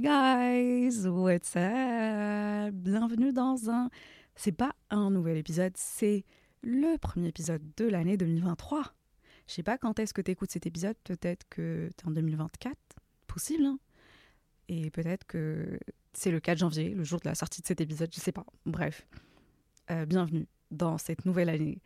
[0.00, 2.72] Guys, what's up?
[2.72, 3.90] Bienvenue dans un...
[4.36, 6.24] C'est pas un nouvel épisode, c'est
[6.62, 8.94] le premier épisode de l'année 2023.
[9.48, 12.12] Je sais pas quand est-ce que tu écoutes cet épisode, peut-être que tu es en
[12.12, 12.76] 2024,
[13.26, 13.64] possible.
[13.64, 13.80] Hein
[14.68, 15.80] Et peut-être que
[16.12, 18.46] c'est le 4 janvier, le jour de la sortie de cet épisode, je sais pas.
[18.66, 19.04] Bref,
[19.90, 21.82] euh, bienvenue dans cette nouvelle année.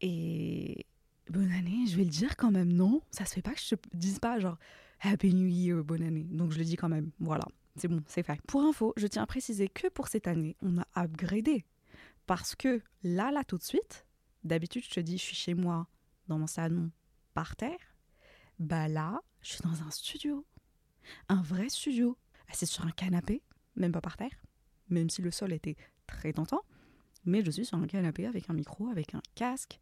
[0.00, 0.84] Et
[1.30, 3.02] bonne année, je vais le dire quand même, non?
[3.12, 4.58] Ça se fait pas que je te dise pas genre
[5.00, 6.24] Happy New Year, bonne année.
[6.24, 8.40] Donc je le dis quand même, voilà, c'est bon, c'est fait.
[8.46, 11.64] Pour info, je tiens à préciser que pour cette année, on a upgradé.
[12.26, 14.06] Parce que là, là, tout de suite,
[14.44, 15.86] d'habitude, je te dis, je suis chez moi,
[16.28, 16.90] dans mon salon
[17.34, 17.78] par terre,
[18.58, 20.44] bah là, je suis dans un studio.
[21.28, 22.16] Un vrai studio.
[22.48, 23.42] Assis sur un canapé,
[23.74, 24.30] même pas par terre,
[24.88, 26.62] même si le sol était très tentant.
[27.24, 29.80] Mais je suis sur un canapé avec un micro, avec un casque.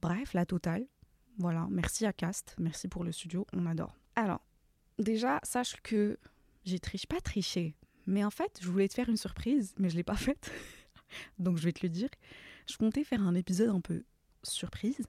[0.00, 0.86] Bref, la totale.
[1.38, 3.96] Voilà, merci à Cast, merci pour le studio, on adore.
[4.18, 4.44] Alors,
[4.98, 6.18] déjà, sache que
[6.64, 7.76] j'ai triché, pas triché,
[8.08, 10.50] mais en fait, je voulais te faire une surprise, mais je l'ai pas faite.
[11.38, 12.08] Donc je vais te le dire.
[12.68, 14.02] Je comptais faire un épisode un peu
[14.42, 15.06] surprise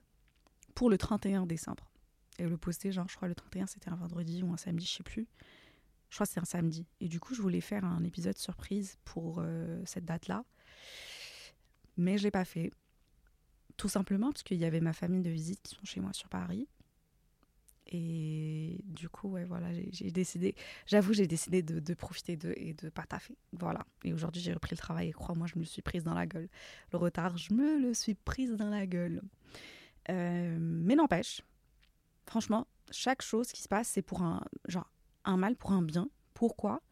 [0.76, 1.90] pour le 31 décembre.
[2.38, 4.92] Et le poster, genre, je crois le 31, c'était un vendredi ou un samedi, je
[4.92, 5.26] sais plus.
[6.08, 6.86] Je crois que c'est un samedi.
[7.00, 10.44] Et du coup, je voulais faire un épisode surprise pour euh, cette date-là.
[11.96, 12.70] Mais je l'ai pas fait.
[13.76, 16.28] Tout simplement parce qu'il y avait ma famille de visite qui sont chez moi sur
[16.28, 16.68] Paris.
[17.92, 20.54] Et du coup, voilà, j'ai décidé,
[20.86, 23.36] j'avoue, j'ai décidé de, profiter d'eux et de pas taffer.
[23.52, 23.84] Voilà.
[24.04, 26.26] Et aujourd'hui, j'ai repris le travail et crois-moi, je me le suis prise dans la
[26.26, 26.48] gueule.
[26.92, 29.22] Le retard, je me le suis prise dans la gueule.
[30.08, 31.42] Euh, mais n'empêche,
[32.26, 34.90] franchement, chaque chose qui se passe, c'est pour un, genre,
[35.24, 36.08] un mal pour un bien.
[36.34, 36.82] Pourquoi?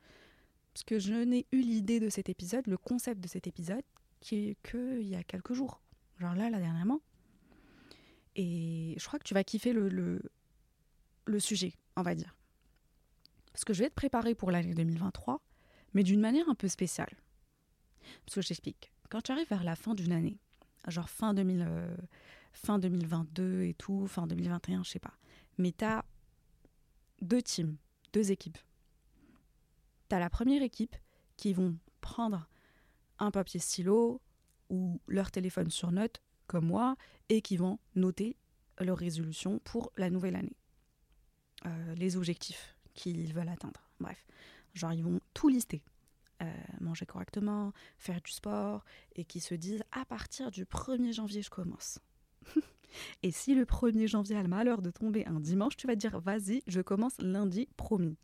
[0.75, 3.83] Parce que je n'ai eu l'idée de cet épisode, le concept de cet épisode,
[4.21, 4.57] qu'il
[5.01, 5.81] y a quelques jours.
[6.19, 7.01] Genre là, là, dernièrement.
[8.35, 10.21] Et je crois que tu vas kiffer le,
[11.29, 12.35] le sujet, on va dire.
[13.53, 15.43] Parce que je vais te préparer pour l'année 2023,
[15.95, 17.11] mais d'une manière un peu spéciale.
[18.25, 18.93] Parce que je t'explique.
[19.11, 20.39] Quand tu arrives vers la fin d'une année,
[20.87, 21.97] genre fin 2000, euh,
[22.53, 25.15] fin 2022 et tout, fin 2021, je sais pas.
[25.59, 26.05] Mais tu as
[27.21, 27.77] deux teams,
[28.13, 28.59] deux équipes.
[30.09, 30.97] Tu as la première équipe
[31.37, 32.49] qui vont prendre
[33.19, 34.21] un papier stylo
[34.71, 36.97] ou leur téléphone sur note, comme moi,
[37.29, 38.37] et qui vont noter
[38.79, 40.57] leur résolution pour la nouvelle année.
[41.67, 43.89] Euh, les objectifs qu'ils veulent atteindre.
[44.01, 44.27] Bref,
[44.75, 45.83] genre ils vont tout lister.
[46.41, 48.85] Euh, manger correctement, faire du sport,
[49.17, 51.99] et qui se disent à partir du 1er janvier, je commence.
[53.25, 56.21] et si le 1er janvier a le malheur de tomber un dimanche, tu vas dire
[56.21, 58.17] vas-y, je commence lundi, promis.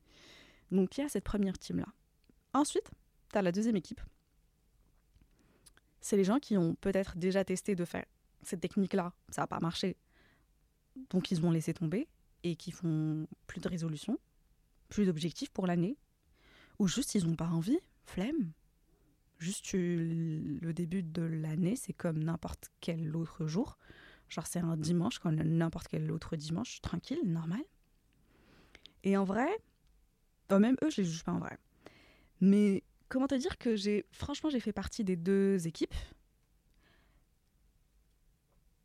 [0.70, 1.88] Donc il y a cette première team-là.
[2.52, 2.88] Ensuite,
[3.32, 4.00] tu as la deuxième équipe.
[6.00, 8.04] C'est les gens qui ont peut-être déjà testé de faire
[8.42, 9.96] cette technique-là, ça n'a pas marché.
[11.10, 12.06] Donc ils vont laisser tomber
[12.44, 14.18] et qui font plus de résolutions,
[14.88, 15.96] plus d'objectifs pour l'année,
[16.78, 18.52] ou juste ils n'ont pas envie, flemme.
[19.38, 23.78] Juste le début de l'année, c'est comme n'importe quel autre jour.
[24.28, 27.62] Genre c'est un dimanche comme n'importe quel autre dimanche, tranquille, normal.
[29.02, 29.48] Et en vrai,
[30.50, 31.58] même eux, je les juge pas en vrai.
[32.40, 35.94] Mais comment te dire que j'ai, franchement, j'ai fait partie des deux équipes.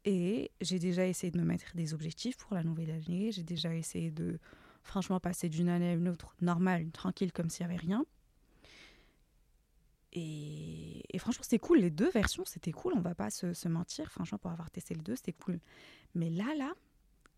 [0.06, 3.32] Et j'ai déjà essayé de me mettre des objectifs pour la nouvelle année.
[3.32, 4.40] J'ai déjà essayé de,
[4.84, 8.06] franchement, passer d'une année à une autre normale, tranquille, comme s'il n'y avait rien.
[10.14, 11.80] Et, franchement, c'était cool.
[11.80, 12.94] Les deux versions, c'était cool.
[12.96, 14.12] On va pas se, mentir.
[14.12, 15.60] Franchement, pour avoir testé les deux, c'était cool.
[16.16, 16.74] Mais là, là,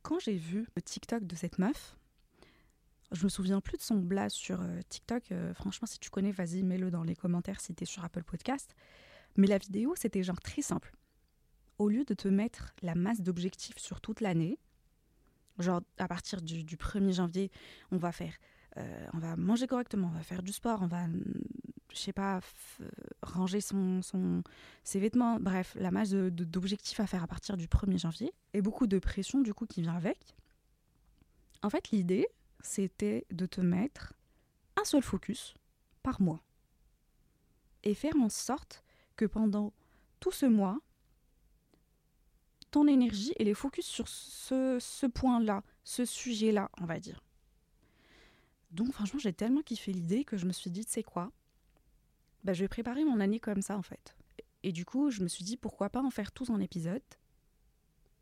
[0.03, 1.97] quand j'ai vu le TikTok de cette meuf,
[3.11, 5.31] je me souviens plus de son blast sur euh, TikTok.
[5.31, 8.23] Euh, franchement, si tu connais, vas-y, mets-le dans les commentaires si tu es sur Apple
[8.23, 8.73] Podcast.
[9.35, 10.93] Mais la vidéo, c'était genre très simple
[11.81, 14.59] au lieu de te mettre la masse d'objectifs sur toute l'année,
[15.57, 17.51] genre à partir du, 1er janvier,
[17.91, 18.33] on va faire,
[18.77, 21.07] euh, on va manger correctement, on va faire du sport, on va,
[21.91, 22.39] je sais pas,
[23.23, 24.43] ranger son, son,
[24.83, 28.85] ses vêtements, bref, la masse d'objectifs à faire à partir du 1er janvier, et beaucoup
[28.85, 30.35] de pression du coup qui vient avec.
[31.63, 32.27] En fait, l'idée,
[32.61, 34.13] c'était de te mettre
[34.79, 35.55] un seul focus
[36.03, 36.43] par mois
[37.81, 38.83] et faire en sorte
[39.15, 39.73] que pendant
[40.19, 40.79] tout ce mois,
[42.71, 47.23] ton énergie et les focus sur ce, point-là, ce sujet-là, on va dire.
[48.71, 51.31] Donc franchement, j'ai tellement kiffé l'idée que je me suis dit, tu sais quoi?
[52.43, 54.15] Bah, Je vais préparer mon année comme ça en fait.
[54.63, 57.01] Et du coup, je me suis dit, pourquoi pas en faire tous en épisode?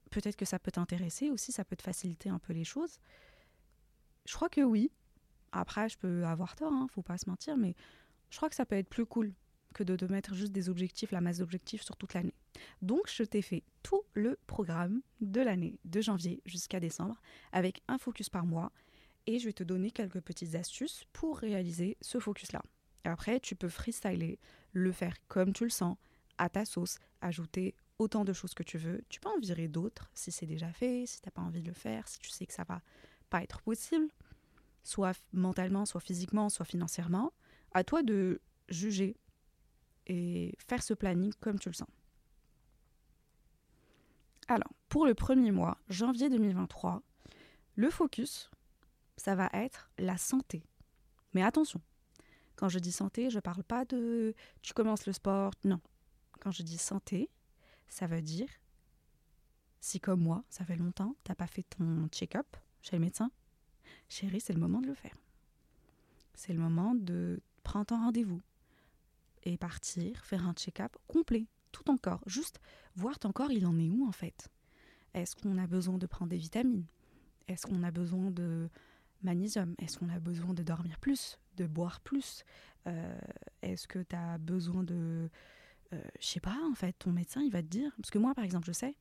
[0.09, 2.99] Peut-être que ça peut t'intéresser aussi, ça peut te faciliter un peu les choses.
[4.25, 4.91] Je crois que oui.
[5.51, 7.75] Après, je peux avoir tort, hein, faut pas se mentir, mais
[8.29, 9.33] je crois que ça peut être plus cool
[9.73, 12.35] que de, de mettre juste des objectifs, la masse d'objectifs sur toute l'année.
[12.81, 17.21] Donc, je t'ai fait tout le programme de l'année, de janvier jusqu'à décembre,
[17.51, 18.71] avec un focus par mois,
[19.27, 22.61] et je vais te donner quelques petites astuces pour réaliser ce focus-là.
[23.03, 24.39] Après, tu peux freestyler,
[24.73, 25.97] le faire comme tu le sens,
[26.37, 29.03] à ta sauce, ajouter autant de choses que tu veux.
[29.09, 31.67] Tu peux en virer d'autres si c'est déjà fait, si tu n'as pas envie de
[31.67, 32.81] le faire, si tu sais que ça va
[33.29, 34.07] pas être possible,
[34.83, 37.33] soit mentalement, soit physiquement, soit financièrement.
[37.73, 39.15] À toi de juger
[40.07, 41.89] et faire ce planning comme tu le sens.
[44.51, 47.03] Alors, pour le premier mois, janvier 2023,
[47.75, 48.49] le focus,
[49.15, 50.63] ça va être la santé.
[51.35, 51.79] Mais attention,
[52.55, 55.79] quand je dis santé, je ne parle pas de tu commences le sport, non.
[56.39, 57.29] Quand je dis santé,
[57.89, 58.49] ça veut dire
[59.81, 62.47] si comme moi, ça fait longtemps, tu n'as pas fait ton check-up
[62.81, 63.29] chez le médecin,
[64.07, 65.15] chérie, c'est le moment de le faire.
[66.33, 68.41] C'est le moment de prendre ton rendez-vous
[69.43, 72.59] et partir faire un check-up complet, tout ton corps, juste
[72.95, 74.49] voir ton corps, il en est où en fait?
[75.13, 76.85] Est-ce qu'on a besoin de prendre des vitamines?
[77.47, 78.69] Est-ce qu'on a besoin de
[79.23, 79.73] magnésium?
[79.79, 82.43] Est-ce qu'on a besoin de dormir plus, de boire plus?
[82.87, 83.19] Euh,
[83.61, 85.29] Est-ce que tu as besoin de...
[85.93, 87.91] Euh, je sais pas, en fait, ton médecin, il va te dire...
[87.97, 88.95] Parce que moi, par exemple, je sais,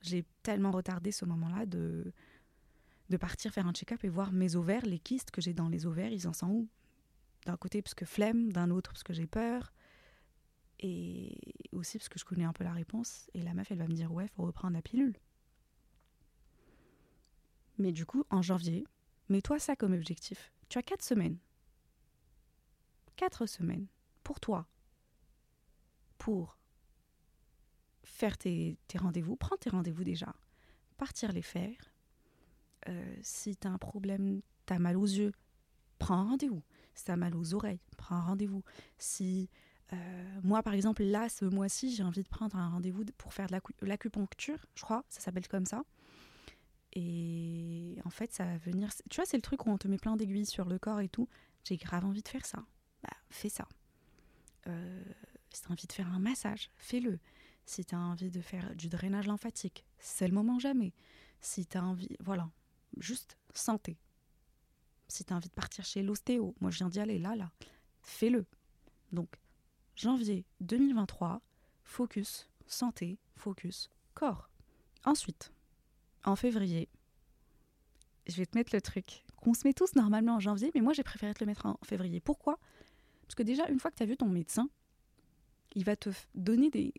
[0.00, 2.12] j'ai tellement retardé ce moment-là de,
[3.08, 5.86] de partir faire un check-up et voir mes ovaires, les kystes que j'ai dans les
[5.86, 6.68] ovaires, ils en sont où?
[7.46, 9.72] D'un côté, parce que flemme, d'un autre, parce que j'ai peur.
[10.82, 11.38] Et
[11.72, 13.30] aussi parce que je connais un peu la réponse.
[13.34, 15.16] Et la meuf, elle va me dire, ouais, faut reprendre la pilule.
[17.78, 18.84] Mais du coup, en janvier,
[19.32, 20.52] Mets-toi ça comme objectif.
[20.68, 21.38] Tu as quatre semaines.
[23.16, 23.86] Quatre semaines
[24.22, 24.66] pour toi.
[26.18, 26.58] Pour
[28.02, 29.36] faire tes, rendez-vous.
[29.36, 30.34] Prends tes rendez-vous déjà.
[30.98, 31.78] Partir les faire.
[32.88, 35.32] Euh, si tu as un problème, tu as mal aux yeux,
[35.98, 36.62] prends un rendez-vous.
[36.94, 38.62] Si tu as mal aux oreilles, prends un rendez-vous.
[38.98, 39.48] Si
[39.92, 43.48] euh, moi, par exemple, là, ce mois-ci, j'ai envie de prendre un rendez-vous pour faire
[43.48, 45.84] de l'acupuncture, je crois, ça s'appelle comme ça.
[46.94, 48.90] Et en fait, ça va venir.
[49.10, 51.08] Tu vois, c'est le truc où on te met plein d'aiguilles sur le corps et
[51.08, 51.28] tout.
[51.64, 52.64] J'ai grave envie de faire ça.
[53.02, 53.66] Bah, fais ça.
[54.66, 55.02] Euh,
[55.50, 57.18] si tu as envie de faire un massage, fais-le.
[57.64, 60.92] Si tu as envie de faire du drainage lymphatique, c'est le moment jamais.
[61.40, 62.14] Si tu as envie.
[62.20, 62.50] Voilà.
[62.98, 63.96] Juste santé.
[65.08, 67.50] Si tu as envie de partir chez l'ostéo, moi je viens d'y aller là, là.
[68.02, 68.44] Fais-le.
[69.12, 69.28] Donc,
[69.96, 71.40] janvier 2023,
[71.84, 74.48] focus santé, focus corps.
[75.04, 75.52] Ensuite,
[76.24, 76.88] en février,
[78.26, 80.92] je vais te mettre le truc qu'on se met tous normalement en janvier, mais moi
[80.92, 82.20] j'ai préféré te le mettre en février.
[82.20, 82.58] Pourquoi?
[83.22, 84.68] Parce que déjà, une fois que tu as vu ton médecin,
[85.74, 86.94] il va te donner des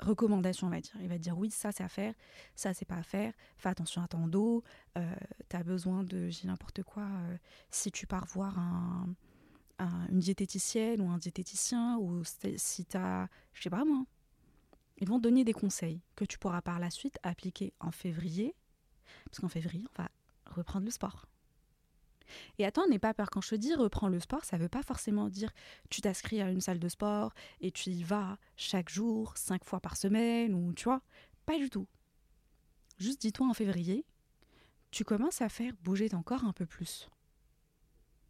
[0.00, 0.96] recommandations, on va dire.
[1.00, 2.14] Il va te dire oui, ça c'est à faire,
[2.54, 4.62] ça c'est pas à faire, fais attention à ton dos,
[4.98, 5.14] euh,
[5.48, 7.36] tu as besoin de, j'ai n'importe quoi, euh,
[7.70, 9.06] si tu pars voir un,
[9.78, 12.22] une diététicienne ou un diététicien, ou
[12.56, 14.04] si tu as, je sais pas moi,
[14.98, 18.54] ils vont donner des conseils que tu pourras par la suite appliquer en février
[19.26, 20.10] parce qu'en février, on va
[20.46, 21.26] reprendre le sport.
[22.58, 23.30] Et attends, n'aie pas peur.
[23.30, 25.52] Quand je te dis reprends le sport, ça ne veut pas forcément dire
[25.90, 29.80] tu t'inscris à une salle de sport et tu y vas chaque jour, cinq fois
[29.80, 31.02] par semaine, ou tu vois.
[31.44, 31.86] Pas du tout.
[32.98, 34.04] Juste dis-toi en février,
[34.90, 37.08] tu commences à faire bouger ton corps un peu plus.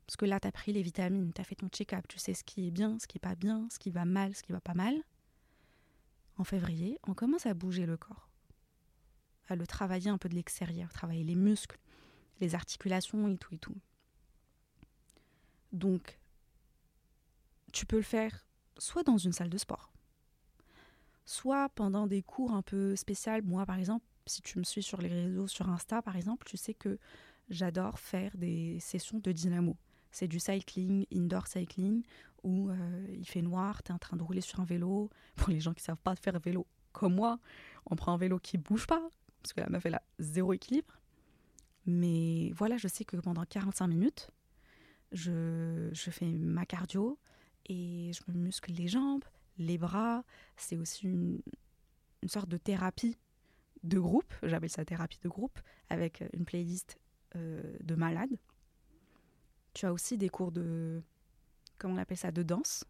[0.06, 2.34] Parce que là, tu as pris les vitamines, tu as fait ton check-up, tu sais
[2.34, 4.52] ce qui est bien, ce qui est pas bien, ce qui va mal, ce qui
[4.52, 4.94] va pas mal.
[6.36, 8.28] En février, on commence à bouger le corps
[9.48, 11.78] à le travailler un peu de l'extérieur, travailler les muscles,
[12.40, 13.76] les articulations et tout et tout.
[15.72, 16.18] Donc,
[17.72, 18.46] tu peux le faire
[18.78, 19.92] soit dans une salle de sport,
[21.24, 23.42] soit pendant des cours un peu spéciaux.
[23.44, 26.56] Moi, par exemple, si tu me suis sur les réseaux, sur Insta, par exemple, tu
[26.56, 26.98] sais que
[27.48, 29.76] j'adore faire des sessions de dynamo.
[30.18, 32.02] C'est du cycling, indoor cycling,
[32.42, 35.10] où euh, il fait noir, tu es en train de rouler sur un vélo.
[35.36, 37.38] Pour les gens qui savent pas faire vélo comme moi,
[37.84, 39.06] on prend un vélo qui bouge pas,
[39.42, 40.98] parce que la meuf, elle a zéro équilibre.
[41.84, 44.30] Mais voilà, je sais que pendant 45 minutes,
[45.12, 47.18] je, fais ma cardio
[47.66, 49.24] et je me muscle les jambes,
[49.58, 50.24] les bras.
[50.56, 51.42] C'est aussi une,
[52.26, 53.18] sorte de thérapie
[53.82, 56.98] de groupe, j'appelle ça thérapie de groupe, avec une playlist
[57.34, 58.38] euh, de malades.
[59.76, 61.02] Tu as aussi des cours de,
[61.76, 62.86] comment on appelle ça, de danse.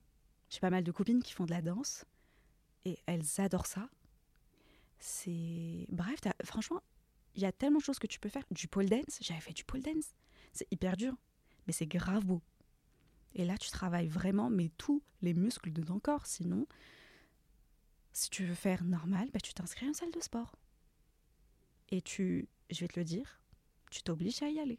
[0.49, 2.05] J'ai pas mal de copines qui font de la danse
[2.85, 3.91] et elles adorent ça
[5.01, 5.89] C'est.
[5.89, 6.81] Bref, franchement,
[7.35, 8.45] il y a tellement de choses que tu peux faire.
[8.53, 10.15] Du pole dance, j'avais fait du pole dance.
[10.53, 11.17] C'est hyper dur,
[11.67, 12.41] mais c'est grave beau.
[13.35, 16.27] Et là, tu travailles vraiment, mais tous les muscles de ton corps.
[16.27, 16.69] Sinon,
[18.13, 20.55] si tu veux faire normal, bah, tu t'inscris en salle de sport.
[21.89, 23.41] Et tu, je vais te le dire,
[23.91, 24.79] tu t'obliges à y aller.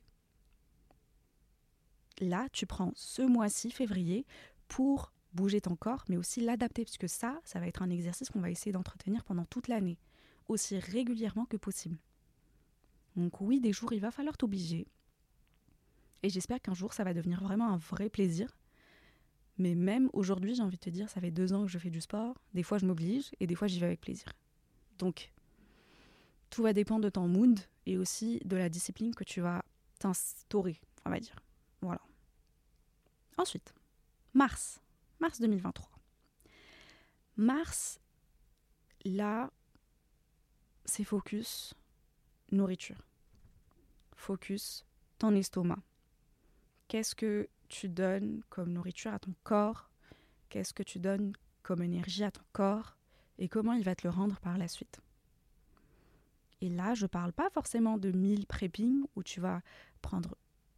[2.19, 4.25] Là, tu prends ce mois-ci, février,
[4.67, 8.39] pour bouger ton corps, mais aussi l'adapter, puisque ça, ça va être un exercice qu'on
[8.39, 9.97] va essayer d'entretenir pendant toute l'année,
[10.47, 11.97] aussi régulièrement que possible.
[13.15, 14.87] Donc oui, des jours, il va falloir t'obliger.
[16.23, 18.57] Et j'espère qu'un jour, ça va devenir vraiment un vrai plaisir.
[19.57, 21.89] Mais même aujourd'hui, j'ai envie de te dire, ça fait deux ans que je fais
[21.89, 22.39] du sport.
[22.53, 24.31] Des fois, je m'oblige et des fois, j'y vais avec plaisir.
[24.99, 25.31] Donc,
[26.49, 29.63] tout va dépendre de ton mood et aussi de la discipline que tu vas
[29.99, 31.35] t'instaurer, on va dire.
[31.81, 32.01] Voilà.
[33.37, 33.73] Ensuite,
[34.33, 34.81] mars.
[35.19, 35.89] Mars 2023.
[37.37, 37.99] Mars,
[39.05, 39.51] là,
[40.85, 41.73] c'est focus
[42.51, 43.07] nourriture.
[44.15, 44.85] Focus
[45.19, 45.79] ton estomac.
[46.87, 49.89] Qu'est-ce que tu donnes comme nourriture à ton corps?
[50.49, 52.95] Qu'est-ce que tu donnes comme énergie à ton corps?
[53.37, 55.01] Et comment il va te le rendre par la suite?
[56.61, 59.61] Et là, je ne parle pas forcément de meal prepping où tu vas
[60.01, 60.36] prendre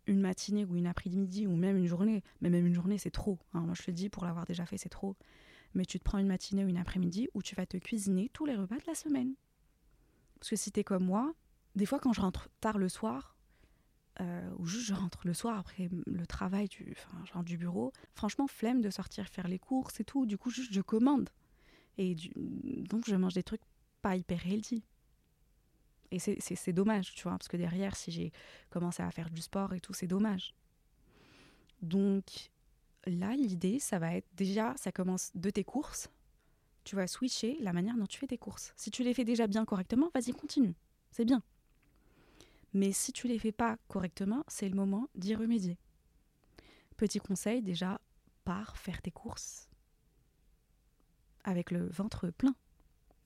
[0.10, 2.24] une matinée ou une après-midi ou même une journée.
[2.42, 3.40] Mais même une journée, c'est trop.
[3.54, 3.62] Hein.
[3.62, 5.16] Moi, je te dis, pour l'avoir déjà fait, c'est trop.
[5.76, 8.46] Mais tu te prends une matinée ou une après-midi où tu vas te cuisiner tous
[8.46, 9.36] les repas de la semaine.
[10.40, 11.34] Parce que si tu es comme moi,
[11.76, 13.36] des fois, quand je rentre tard le soir,
[14.20, 17.58] euh, ou juste je rentre le soir après le travail, du, enfin, je rentre du
[17.58, 20.26] bureau, franchement, flemme de sortir faire les courses et tout.
[20.26, 21.30] Du coup, juste je commande.
[21.98, 22.16] Et
[22.90, 23.62] donc, je mange des trucs
[24.02, 24.84] pas hyper healthy.
[26.12, 28.32] Et c'est dommage, tu vois, parce que derrière, si j'ai
[28.70, 30.56] commencé à faire du sport et tout, c'est dommage.
[31.82, 32.52] Donc
[33.06, 36.10] là, l'idée, ça va être déjà, ça commence de tes courses.
[36.84, 38.74] Tu vas switcher la manière dont tu fais tes courses.
[38.76, 40.74] Si tu les fais déjà bien correctement, vas-y, continue.
[41.12, 41.44] C'est bien.
[42.74, 45.78] Mais si tu les fais pas correctement, c'est le moment d'y remédier.
[46.98, 48.02] Petit conseil, déjà,
[48.46, 49.68] pars faire tes courses
[51.44, 52.56] avec le ventre plein.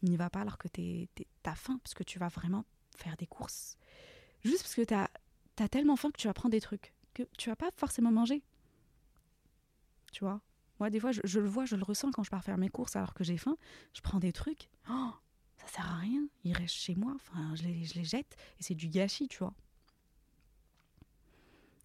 [0.04, 1.08] N'y va pas alors que tu
[1.46, 2.66] as faim, parce que tu vas vraiment
[2.98, 3.78] faire des courses.
[4.44, 5.10] Juste parce que tu as,
[5.70, 8.44] tellement faim que tu vas prendre des trucs que tu vas pas forcément manger.
[10.12, 10.42] Tu vois?
[10.80, 12.96] Moi, des fois, je, le vois, je le ressens quand je pars faire mes courses
[12.96, 13.56] alors que j'ai faim.
[13.94, 14.70] Je prends des trucs.
[14.90, 15.12] Oh,
[15.58, 16.28] ça sert à rien.
[16.44, 17.14] Ils restent chez moi.
[17.16, 19.54] Enfin, je les, je les jette et c'est du gâchis, tu vois.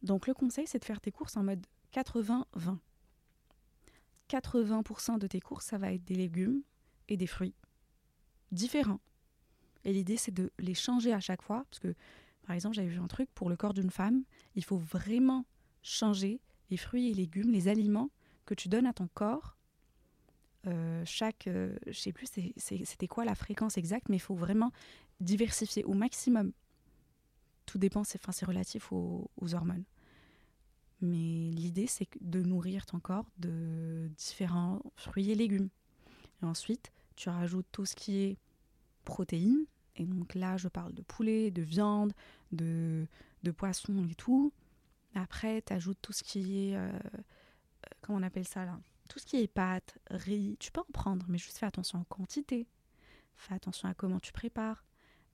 [0.02, 2.78] Donc, le conseil, c'est de faire tes courses en mode 80-20.
[4.30, 6.62] 80% de tes courses, ça va être des légumes
[7.08, 7.54] et des fruits
[8.52, 9.00] différents.
[9.84, 11.64] Et l'idée, c'est de les changer à chaque fois.
[11.70, 11.94] Parce que,
[12.46, 14.24] par exemple, j'avais vu un truc pour le corps d'une femme,
[14.54, 15.44] il faut vraiment
[15.82, 16.40] changer
[16.70, 18.10] les fruits et légumes, les aliments
[18.44, 19.56] que tu donnes à ton corps.
[20.66, 24.72] Euh, chaque, euh, je sais plus c'était quoi la fréquence exacte, mais il faut vraiment
[25.20, 26.52] diversifier au maximum.
[27.66, 29.84] Tout dépend, c'est enfin, relatif aux, aux, hormones.
[31.00, 35.68] Mais l'idée, c'est de nourrir ton corps de différents fruits et légumes.
[36.42, 38.38] Et ensuite, tu rajoutes tout ce qui est
[39.04, 39.66] protéines.
[39.96, 42.12] Et donc là, je parle de poulet, de viande,
[42.52, 43.06] de,
[43.42, 44.52] de poisson et tout.
[45.14, 46.76] Après, tu ajoutes tout ce qui est.
[46.76, 48.78] Euh, euh, comment on appelle ça là?
[49.08, 50.56] Tout ce qui est pâtes, riz.
[50.60, 52.68] Tu peux en prendre, mais juste fais attention en quantité.
[53.36, 54.84] Fais attention à comment tu prépares.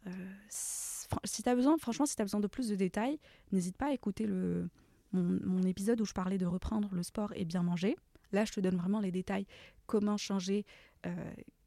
[0.06, 0.10] Euh,
[0.48, 3.18] si as besoin, franchement, si tu as besoin de plus de détails,
[3.52, 4.68] n'hésite pas à écouter le,
[5.12, 7.96] mon, épisode où je parlais de reprendre le sport et bien manger.
[8.33, 9.47] Là, je te donne vraiment les détails.
[9.87, 10.64] Comment changer,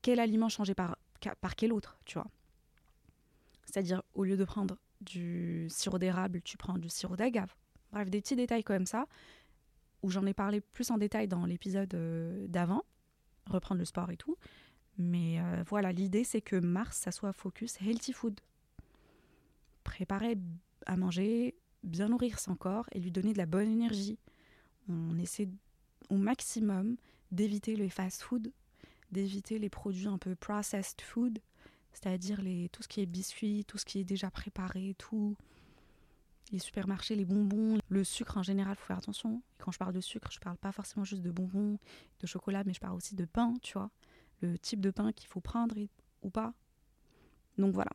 [0.02, 0.98] quel aliment changer par
[1.42, 2.28] par quel autre, tu vois.
[3.66, 7.54] C'est-à-dire, au lieu de prendre du sirop d'érable, tu prends du sirop d'agave.
[7.92, 9.08] Bref, des petits détails comme ça,
[10.04, 12.84] où j'en ai parlé plus en détail dans l'épisode euh, d'avant,
[13.46, 14.38] reprendre le sport et tout.
[14.98, 18.40] Mais euh, voilà, l'idée c'est que mars, ça soit focus healthy food.
[19.84, 20.38] Préparer
[20.86, 24.18] à manger, bien nourrir son corps et lui donner de la bonne énergie.
[24.90, 25.50] On essaie
[26.10, 26.98] au maximum
[27.32, 28.52] d'éviter les fast-food
[29.12, 31.40] d'éviter les produits un peu processed food,
[31.94, 35.36] c'est-à-dire tout ce qui est biscuits, tout ce qui est déjà préparé, tout.
[36.52, 39.42] Les supermarchés, les bonbons, le sucre en général, faut faire attention.
[39.60, 41.78] Et quand je parle de sucre, je parle pas forcément juste de bonbons,
[42.22, 43.92] de chocolat, mais je parle aussi de pain, tu vois.
[44.42, 45.76] Le type de pain qu'il faut prendre
[46.22, 46.54] ou pas.
[47.58, 47.92] Donc voilà.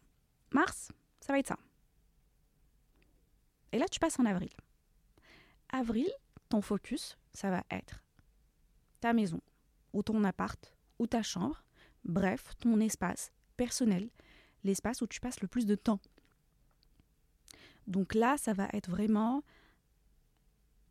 [0.50, 1.58] Mars, ça va être ça.
[3.72, 4.50] Et là, tu passes en avril.
[5.70, 6.10] Avril,
[6.52, 8.02] ton focus, ça va être
[9.00, 9.40] ta maison
[9.94, 11.64] ou ton appart ou ta chambre,
[12.04, 14.10] bref, ton espace personnel,
[14.62, 16.00] l'espace où tu passes le plus de temps.
[17.86, 19.42] Donc là, ça va être vraiment,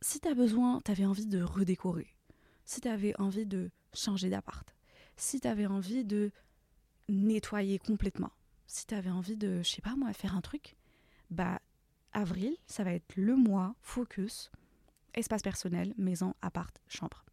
[0.01, 2.07] si tu as besoin, tu avais envie de redécorer,
[2.65, 4.75] si tu avais envie de changer d'appart,
[5.15, 6.31] si tu avais envie de
[7.07, 8.31] nettoyer complètement,
[8.65, 10.75] si tu avais envie de, je sais pas moi, faire un truc,
[11.29, 11.61] bah
[12.13, 14.49] avril, ça va être le mois focus,
[15.13, 17.25] espace personnel, maison, appart, chambre.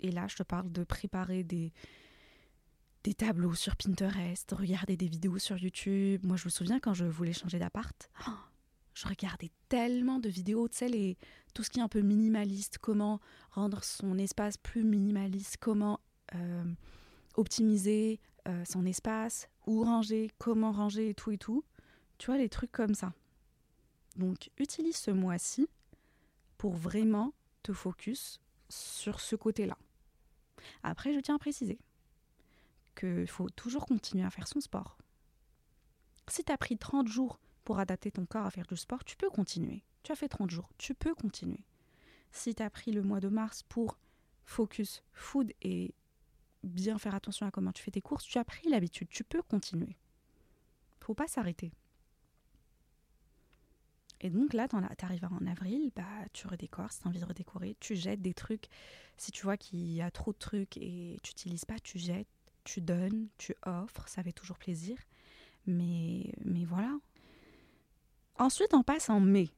[0.00, 1.72] Et là, je te parle de préparer des,
[3.04, 6.24] des tableaux sur Pinterest, regarder des vidéos sur YouTube.
[6.24, 8.10] Moi, je me souviens quand je voulais changer d'appart,
[8.94, 11.16] je regardais tellement de vidéos, tu sais,
[11.54, 13.20] tout ce qui est un peu minimaliste, comment
[13.50, 16.00] rendre son espace plus minimaliste, comment
[16.34, 16.64] euh,
[17.36, 21.64] optimiser euh, son espace, où ranger, comment ranger et tout et tout.
[22.18, 23.12] Tu vois, les trucs comme ça.
[24.20, 25.66] Donc, utilise ce mois-ci
[26.58, 29.78] pour vraiment te focus sur ce côté-là.
[30.82, 31.78] Après, je tiens à préciser
[32.94, 34.98] qu'il faut toujours continuer à faire son sport.
[36.28, 39.16] Si tu as pris 30 jours pour adapter ton corps à faire du sport, tu
[39.16, 39.84] peux continuer.
[40.02, 41.64] Tu as fait 30 jours, tu peux continuer.
[42.30, 43.96] Si tu as pris le mois de mars pour
[44.44, 45.94] focus food et
[46.62, 49.40] bien faire attention à comment tu fais tes courses, tu as pris l'habitude, tu peux
[49.40, 49.96] continuer.
[51.00, 51.72] Faut pas s'arrêter.
[54.20, 57.24] Et donc là, tu arrives en avril, bah, tu redécores, si tu as envie de
[57.24, 58.66] redécorer, tu jettes des trucs.
[59.16, 62.28] Si tu vois qu'il y a trop de trucs et tu n'utilises pas, tu jettes,
[62.64, 64.98] tu donnes, tu offres, ça fait toujours plaisir.
[65.66, 66.98] Mais, mais voilà.
[68.38, 69.48] Ensuite, on passe en mai.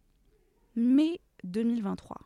[0.77, 2.19] Mai 2023.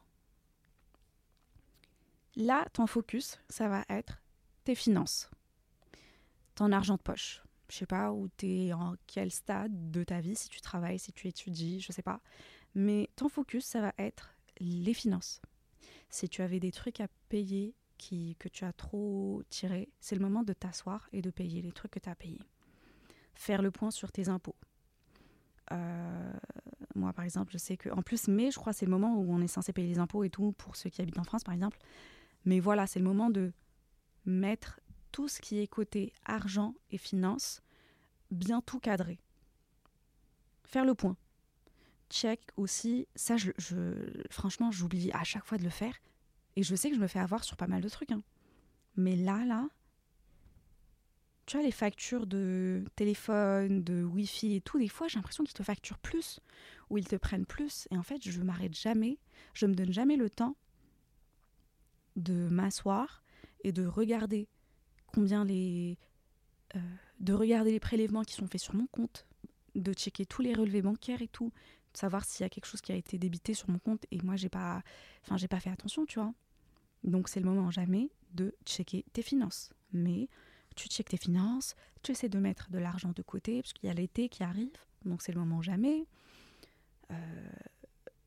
[2.37, 4.21] Là, ton focus, ça va être
[4.65, 5.31] tes finances,
[6.55, 7.43] ton argent de poche.
[7.69, 10.99] Je sais pas où tu es, en quel stade de ta vie, si tu travailles,
[10.99, 12.21] si tu étudies, je sais pas.
[12.75, 15.41] Mais ton focus, ça va être les finances.
[16.11, 20.21] Si tu avais des trucs à payer qui, que tu as trop tiré, c'est le
[20.21, 22.43] moment de t'asseoir et de payer les trucs que tu as payés.
[23.35, 24.57] Faire le point sur tes impôts.
[25.73, 26.33] Euh,
[26.95, 27.89] moi, par exemple, je sais que.
[27.91, 30.25] En plus, mai, je crois, c'est le moment où on est censé payer les impôts
[30.25, 31.79] et tout pour ceux qui habitent en France, par exemple.
[32.45, 33.53] Mais voilà, c'est le moment de
[34.25, 34.81] mettre
[35.17, 37.63] tout ce qui est côté argent et finances
[38.31, 39.19] bien tout cadré.
[40.63, 41.17] Faire le point.
[42.11, 43.51] Check aussi, ça je,
[44.29, 45.97] franchement j'oublie à chaque fois de le faire
[46.55, 48.13] et je sais que je me fais avoir sur pas mal de trucs.
[48.13, 48.23] Hein.
[48.97, 49.67] Mais là, là,
[51.47, 55.55] tu as les factures de téléphone, de Wi-Fi et tout, des fois j'ai l'impression qu'ils
[55.55, 56.41] te facturent plus
[56.91, 59.19] ou ils te prennent plus et en fait je m'arrête jamais,
[59.55, 60.57] je me donne jamais le temps
[62.17, 63.25] de m'asseoir
[63.65, 64.47] et de regarder
[65.17, 65.99] combien les.
[66.75, 66.81] Euh,
[67.21, 69.27] de regarder les prélèvements qui sont faits sur mon compte,
[69.75, 71.51] de checker tous les relevés bancaires et tout,
[71.95, 74.21] de savoir s'il y a quelque chose qui a été débité sur mon compte et
[74.23, 74.83] moi j'ai pas.
[75.23, 76.35] Enfin, j'ai pas fait attention, tu vois.
[77.05, 79.71] Donc c'est le moment jamais de checker tes finances.
[79.93, 80.29] Mais
[80.75, 83.91] tu checkes tes finances, tu essaies de mettre de l'argent de côté, parce qu'il y
[83.91, 84.77] a l'été qui arrive,
[85.07, 86.07] donc c'est le moment jamais.
[87.11, 87.15] Euh,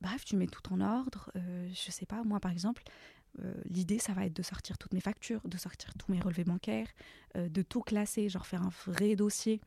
[0.02, 1.32] bref, tu mets tout en ordre.
[1.36, 2.82] Euh, je sais pas, moi par exemple,
[3.66, 6.88] l'idée, ça va être de sortir toutes mes factures, de sortir tous mes relevés bancaires,
[7.36, 9.62] euh, de tout classer, genre faire un vrai dossier,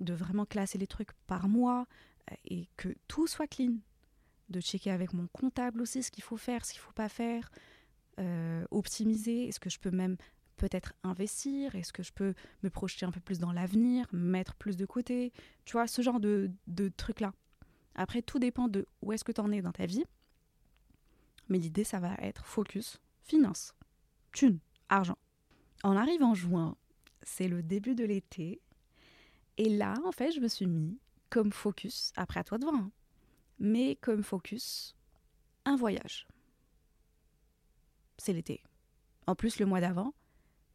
[0.00, 1.86] de vraiment classer les trucs par mois
[2.30, 3.76] euh, et que tout soit clean.
[4.48, 7.08] De checker avec mon comptable aussi ce qu'il faut faire, ce qu'il ne faut pas
[7.08, 7.50] faire,
[8.70, 10.18] optimiser, est-ce que je peux même
[10.56, 14.76] peut-être investir, est-ce que je peux me projeter un peu plus dans l'avenir, mettre plus
[14.76, 15.32] de côté,
[15.64, 17.32] tu vois, ce genre de, de trucs-là.
[17.94, 20.04] Après, tout dépend de où est-ce que tu en es dans ta vie
[21.50, 23.74] mais l'idée, ça va être focus, finance,
[24.32, 25.18] thune, argent.
[25.84, 26.76] On arrive en juin,
[27.22, 28.62] c'est le début de l'été.
[29.58, 32.76] Et là, en fait, je me suis mis comme focus, après à toi de voir,
[32.76, 32.90] hein,
[33.58, 34.96] mais comme focus,
[35.64, 36.26] un voyage.
[38.16, 38.62] C'est l'été.
[39.26, 40.14] En plus, le mois d'avant,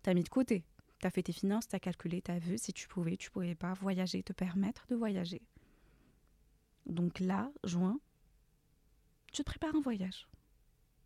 [0.03, 0.65] t'as mis de côté.
[0.99, 4.23] T'as fait tes finances, t'as calculé, t'as vu si tu pouvais, tu pouvais pas voyager,
[4.23, 5.41] te permettre de voyager.
[6.85, 7.99] Donc là, juin,
[9.31, 10.27] tu te prépares un voyage.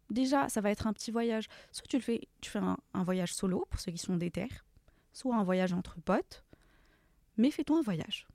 [0.10, 1.48] Déjà, ça va être un petit voyage.
[1.72, 4.66] Soit tu le fais, tu fais un, voyage solo pour ceux qui sont des terres,
[5.14, 6.44] soit un voyage entre potes.
[7.38, 8.28] Mais fais-toi un voyage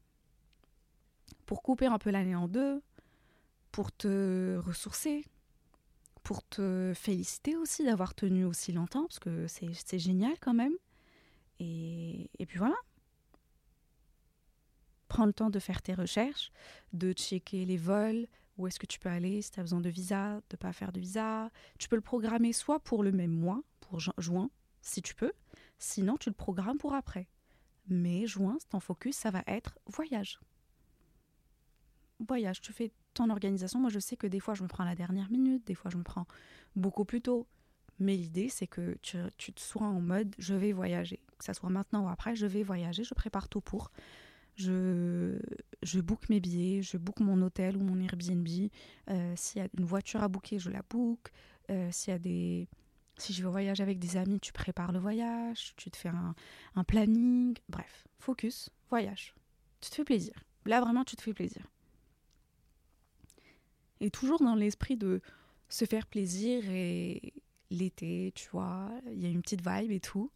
[1.46, 2.82] pour couper un peu l'année en deux,
[3.70, 5.24] pour te ressourcer,
[6.22, 10.74] pour te féliciter aussi d'avoir tenu aussi longtemps, parce que c'est génial quand même.
[11.60, 12.76] Et, puis voilà.
[15.08, 16.50] Prends le temps de faire tes recherches,
[16.92, 18.26] de checker les vols,
[18.56, 20.92] où est-ce que tu peux aller si tu as besoin de visa, de pas faire
[20.92, 21.50] de visa?
[21.78, 25.32] Tu peux le programmer soit pour le même mois, pour juin, si tu peux,
[25.78, 27.28] sinon tu le programmes pour après.
[27.88, 30.40] Mais juin, ton focus, ça va être voyage.
[32.20, 33.80] Voyage, tu fais ton organisation.
[33.80, 35.96] Moi, je sais que des fois, je me prends la dernière minute, des fois, je
[35.96, 36.26] me prends
[36.76, 37.46] beaucoup plus tôt.
[37.98, 41.20] Mais l'idée, c'est que tu, tu sois en mode je vais voyager.
[41.38, 43.90] Que ça soit maintenant ou après, je vais voyager, je prépare tout pour
[44.56, 45.38] je,
[45.82, 48.48] je book mes billets, je book mon hôtel ou mon Airbnb.
[49.10, 51.30] Euh, s'il y a une voiture à booker, je la book.
[51.70, 52.68] Euh, s'il y a des,
[53.16, 56.34] Si je veux voyager avec des amis, tu prépares le voyage, tu te fais un,
[56.74, 57.56] un planning.
[57.68, 59.34] Bref, focus, voyage.
[59.80, 60.34] Tu te fais plaisir.
[60.66, 61.66] Là, vraiment, tu te fais plaisir.
[64.00, 65.20] Et toujours dans l'esprit de
[65.68, 67.32] se faire plaisir et
[67.70, 70.30] l'été, tu vois, il y a une petite vibe et tout.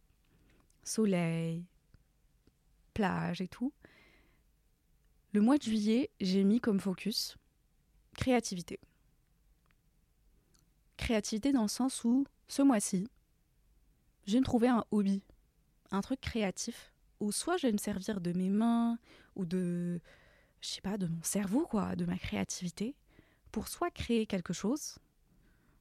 [0.83, 1.65] Soleil,
[2.93, 3.71] plage et tout.
[5.31, 7.37] Le mois de juillet, j'ai mis comme focus
[8.15, 8.79] créativité.
[10.97, 13.07] Créativité dans le sens où, ce mois-ci,
[14.27, 15.21] me trouver un hobby,
[15.91, 18.97] un truc créatif, où soit je vais me servir de mes mains
[19.35, 19.99] ou de,
[20.61, 22.95] je pas, de mon cerveau, quoi, de ma créativité,
[23.51, 24.97] pour soit créer quelque chose,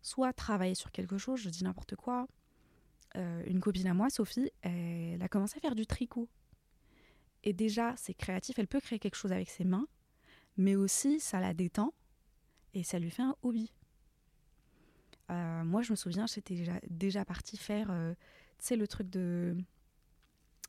[0.02, 2.26] soit travailler sur quelque chose, je dis n'importe quoi.
[3.16, 6.28] Euh, une copine à moi, Sophie, elle a commencé à faire du tricot.
[7.44, 9.86] Et déjà, c'est créatif, elle peut créer quelque chose avec ses mains,
[10.56, 11.94] mais aussi ça la détend
[12.74, 13.72] et ça lui fait un hobby.
[15.30, 18.14] Euh, moi, je me souviens, j'étais déjà, déjà partie faire, euh,
[18.58, 19.56] tu sais, le truc de...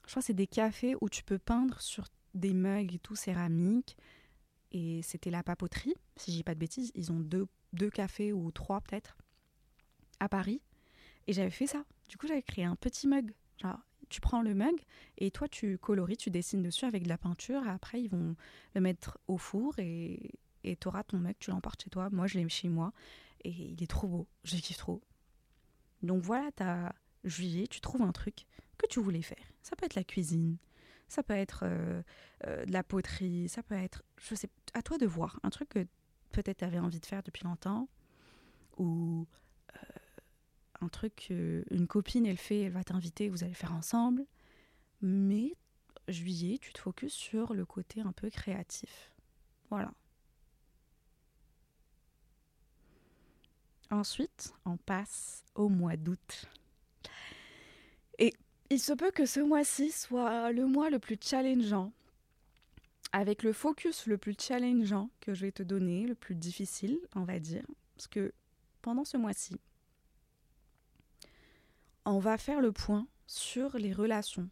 [0.05, 3.15] Je crois que c'est des cafés où tu peux peindre sur des mugs et tout,
[3.15, 3.95] céramique.
[4.71, 6.91] Et c'était la papoterie, si dis pas de bêtises.
[6.95, 9.17] Ils ont deux, deux cafés ou trois peut-être
[10.19, 10.61] à Paris.
[11.27, 11.85] Et j'avais fait ça.
[12.07, 13.33] Du coup, j'avais créé un petit mug.
[13.57, 14.75] Genre, tu prends le mug
[15.17, 17.67] et toi, tu coloris, tu dessines dessus avec de la peinture.
[17.67, 18.35] Après, ils vont
[18.75, 22.09] le mettre au four et tu auras ton mug, tu l'emportes chez toi.
[22.11, 22.91] Moi, je l'ai chez moi
[23.43, 24.27] et il est trop beau.
[24.43, 25.01] Je kiffe trop.
[26.01, 26.93] Donc voilà, tu as
[27.23, 28.45] juillet, tu trouves un truc
[28.77, 29.53] que tu voulais faire.
[29.61, 30.57] Ça peut être la cuisine,
[31.07, 32.01] ça peut être euh,
[32.45, 35.39] euh, de la poterie, ça peut être, je sais, à toi de voir.
[35.43, 35.85] Un truc que
[36.31, 37.89] peut-être tu avais envie de faire depuis longtemps
[38.77, 39.27] ou
[40.81, 44.25] un truc une copine elle fait, elle va t'inviter, vous allez faire ensemble.
[45.01, 45.55] Mais
[46.07, 49.11] juillet, tu te focuses sur le côté un peu créatif.
[49.69, 49.93] Voilà.
[53.91, 56.45] Ensuite, on passe au mois d'août.
[58.19, 58.33] Et
[58.69, 61.91] il se peut que ce mois-ci soit le mois le plus challengeant,
[63.11, 67.23] avec le focus le plus challengeant que je vais te donner, le plus difficile, on
[67.23, 67.65] va dire.
[67.95, 68.31] Parce que
[68.81, 69.59] pendant ce mois-ci,
[72.09, 74.49] on va faire le point sur les relations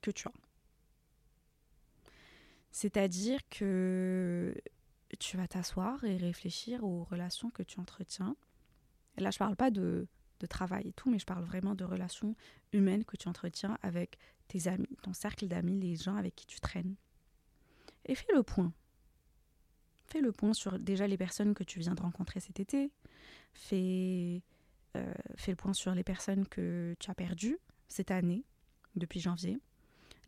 [0.00, 0.32] que tu as.
[2.70, 4.54] C'est-à-dire que
[5.18, 8.36] tu vas t'asseoir et réfléchir aux relations que tu entretiens.
[9.16, 10.08] Et là, je ne parle pas de,
[10.40, 12.34] de, travail et tout, mais je parle vraiment de relations
[12.72, 16.60] humaines que tu entretiens avec tes amis, ton cercle d'amis, les gens avec qui tu
[16.60, 16.96] traînes.
[18.06, 18.72] Et fais le point.
[20.06, 22.90] Fais le point sur déjà les personnes que tu viens de rencontrer cet été.
[23.52, 24.42] Fais
[24.96, 28.44] euh, fais le point sur les personnes que tu as perdues cette année,
[28.96, 29.58] depuis janvier,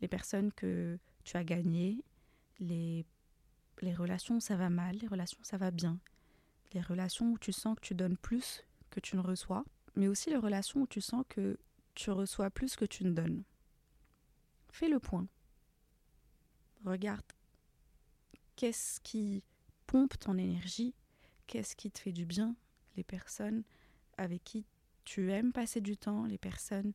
[0.01, 2.03] les personnes que tu as gagnées,
[2.59, 3.05] les,
[3.81, 5.99] les relations où ça va mal, les relations où ça va bien,
[6.73, 9.63] les relations où tu sens que tu donnes plus que tu ne reçois,
[9.95, 11.57] mais aussi les relations où tu sens que
[11.95, 13.43] tu reçois plus que tu ne donnes.
[14.71, 15.27] Fais le point.
[16.85, 17.25] Regarde
[18.55, 19.43] qu'est-ce qui
[19.87, 20.93] pompe ton énergie,
[21.47, 22.55] qu'est-ce qui te fait du bien,
[22.95, 23.63] les personnes
[24.17, 24.65] avec qui
[25.05, 26.93] tu aimes passer du temps, les personnes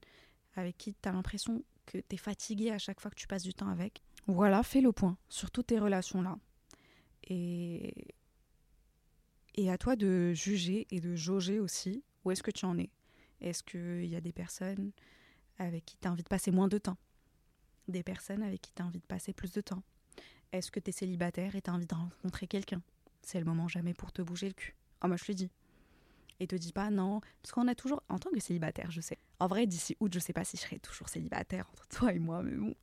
[0.55, 3.43] avec qui tu as l'impression que tu es fatigué à chaque fois que tu passes
[3.43, 4.03] du temps avec.
[4.27, 6.39] Voilà, fais le point sur toutes tes relations-là.
[7.25, 8.15] Et,
[9.55, 12.91] et à toi de juger et de jauger aussi où est-ce que tu en es.
[13.41, 14.93] Est-ce qu'il y a des personnes
[15.59, 16.99] avec qui tu as envie de passer moins de temps?
[17.89, 19.83] Des personnes avec qui tu as envie de passer plus de temps?
[20.53, 22.83] Est-ce que tu es célibataire et tu as envie de rencontrer quelqu'un?
[23.23, 24.77] C'est le moment jamais pour te bouger le cul.
[25.03, 25.51] Oh, moi je le dis
[26.43, 27.21] et te dis pas non.
[27.43, 29.19] Parce qu'on a toujours, en tant que célibataire, je sais.
[29.39, 32.19] En vrai, d'ici août, je sais pas si je serai toujours célibataire entre toi et
[32.19, 32.75] moi, mais bon,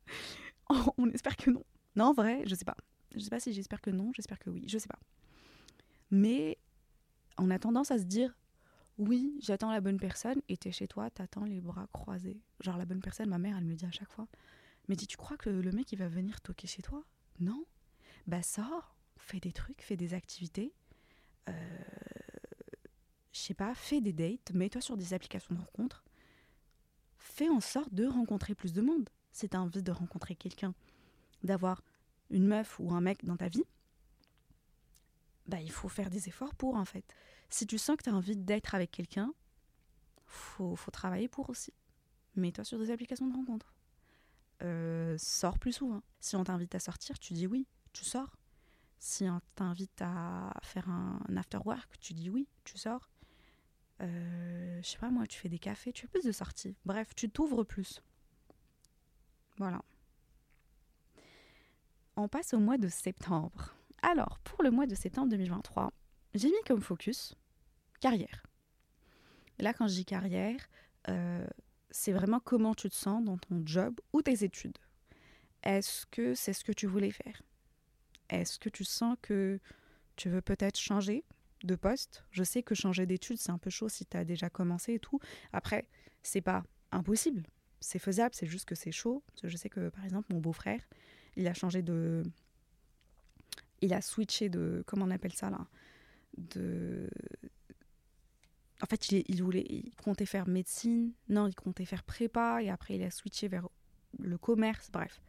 [0.97, 1.63] on espère que non.
[1.95, 2.77] Non, en vrai, je sais pas.
[3.13, 4.99] Je sais pas si j'espère que non, j'espère que oui, je sais pas.
[6.11, 6.57] Mais
[7.37, 8.35] on a tendance à se dire
[8.97, 12.41] oui, j'attends la bonne personne et t'es chez toi, t'attends les bras croisés.
[12.59, 14.27] Genre la bonne personne, ma mère, elle me dit à chaque fois.
[14.87, 17.03] Mais dis, tu crois que le mec, il va venir toquer chez toi?
[17.39, 17.63] Non.
[18.27, 20.73] Bah sors, fais des trucs, fais des activités.
[21.47, 21.53] Euh,
[23.39, 26.03] je sais pas, fais des dates, mets-toi sur des applications de rencontres.
[27.17, 29.09] Fais en sorte de rencontrer plus de monde.
[29.31, 30.73] Si tu as envie de rencontrer quelqu'un,
[31.43, 31.83] d'avoir
[32.29, 33.63] une meuf ou un mec dans ta vie,
[35.47, 37.05] bah, il faut faire des efforts pour en fait.
[37.49, 39.33] Si tu sens que tu as envie d'être avec quelqu'un,
[40.25, 41.73] faut, faut travailler pour aussi.
[42.35, 43.73] Mets-toi sur des applications de rencontres.
[44.61, 46.03] Euh, sors plus souvent.
[46.19, 48.35] Si on t'invite à sortir, tu dis oui, tu sors.
[48.99, 53.09] Si on t'invite à faire un after work, tu dis oui, tu sors.
[54.01, 56.75] Euh, je sais pas moi, tu fais des cafés, tu fais plus de sorties.
[56.85, 58.01] Bref, tu t'ouvres plus.
[59.57, 59.81] Voilà.
[62.15, 63.75] On passe au mois de septembre.
[64.01, 65.91] Alors, pour le mois de septembre 2023,
[66.33, 67.35] j'ai mis comme focus
[67.99, 68.43] carrière.
[69.59, 70.69] Là, quand je dis carrière,
[71.09, 71.45] euh,
[71.91, 74.77] c'est vraiment comment tu te sens dans ton job ou tes études.
[75.63, 77.41] Est-ce que c'est ce que tu voulais faire?
[78.29, 79.59] Est-ce que tu sens que
[80.15, 81.25] tu veux peut-être changer?
[81.63, 84.49] De poste Je sais que changer d'études, c'est un peu chaud si tu as déjà
[84.49, 85.19] commencé et tout.
[85.53, 85.87] Après,
[86.23, 87.43] c'est pas impossible.
[87.79, 89.23] C'est faisable, c'est juste que c'est chaud.
[89.43, 90.81] Je sais que, par exemple, mon beau-frère,
[91.35, 92.23] il a changé de...
[93.81, 94.83] Il a switché de...
[94.85, 95.67] Comment on appelle ça, là
[96.37, 97.09] De...
[98.81, 101.11] En fait, il, il voulait, il comptait faire médecine.
[101.29, 102.61] Non, il comptait faire prépa.
[102.61, 103.67] Et après, il a switché vers
[104.17, 104.89] le commerce.
[104.91, 105.21] Bref.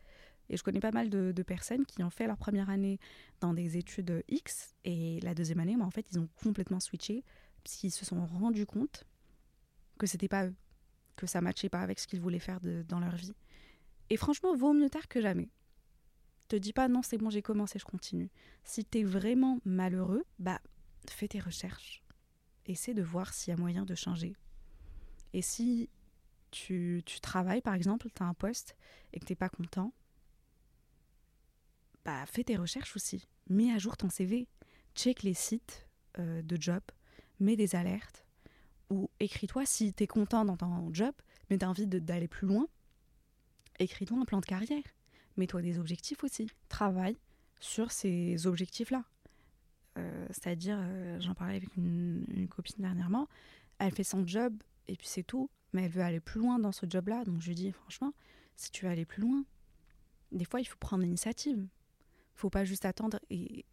[0.51, 2.99] Et je connais pas mal de, personnes qui ont fait leur première année
[3.41, 7.25] dans des études X et la deuxième année, bah, en fait, ils ont complètement switché
[7.63, 9.05] parce qu'ils se sont rendus compte
[9.99, 10.55] que c'était pas eux,
[11.17, 13.35] que ça matchait pas avec ce qu'ils voulaient faire dans leur vie.
[14.11, 15.49] Et franchement, vaut mieux tard que jamais.
[16.49, 18.29] Te dis pas non, c'est bon, j'ai commencé, je continue.
[18.65, 20.61] Si tu es vraiment malheureux, bah
[21.09, 22.03] fais tes recherches.
[22.67, 24.35] Essaie de voir s'il y a moyen de changer.
[25.33, 25.89] Et si
[26.51, 28.77] tu, tu travailles, par exemple, tu as un poste
[29.13, 29.93] et que tu n'es pas content,
[32.05, 33.27] bah, fais tes recherches aussi.
[33.49, 34.47] Mets à jour ton CV.
[34.95, 35.87] Check les sites
[36.19, 36.83] euh, de job.
[37.39, 38.25] Mets des alertes.
[38.91, 41.15] Ou écris-toi si tu es content dans ton job,
[41.49, 42.67] mais tu as envie d'aller plus loin.
[43.79, 44.83] Écris-toi un plan de carrière.
[45.37, 46.51] Mets-toi des objectifs aussi.
[46.69, 47.17] Travaille
[47.61, 49.05] sur ces objectifs-là.
[49.99, 53.29] Euh, C'est-à-dire, euh, j'en parlais avec une, une, copine dernièrement,
[53.79, 54.55] elle fait son job
[54.89, 57.25] et puis c'est tout, mais elle veut aller plus loin dans ce job-là.
[57.25, 58.13] Donc je lui dis, franchement,
[58.57, 59.45] si tu veux aller plus loin,
[60.33, 61.67] des fois il faut prendre l'initiative
[62.41, 63.67] faut pas juste attendre et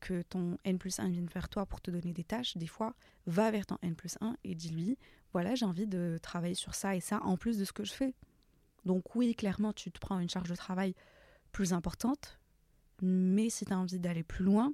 [0.00, 2.56] que ton N plus 1 vienne vers toi pour te donner des tâches.
[2.56, 2.94] Des fois,
[3.26, 4.98] va vers ton N plus 1 et dis-lui,
[5.32, 7.92] voilà, j'ai envie de travailler sur ça et ça en plus de ce que je
[7.92, 8.14] fais.
[8.84, 10.94] Donc oui, clairement, tu te prends une charge de travail
[11.52, 12.38] plus importante,
[13.02, 14.72] mais si tu as envie d'aller plus loin,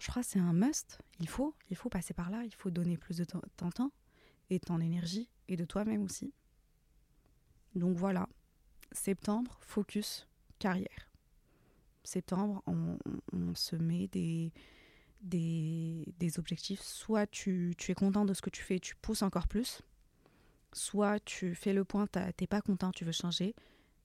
[0.00, 0.98] je crois que c'est un must.
[1.20, 3.92] Il faut, il faut passer par là, il faut donner plus de ton temps
[4.50, 6.32] et de ton énergie et de toi-même aussi.
[7.74, 8.28] Donc voilà,
[8.92, 11.10] septembre, focus carrière.
[12.04, 14.52] Septembre, on, se met des,
[15.20, 16.80] des, objectifs.
[16.80, 19.82] Soit tu, tu, es content de ce que tu fais, tu pousses encore plus.
[20.72, 23.54] Soit tu fais le point, t'es pas content, tu veux changer.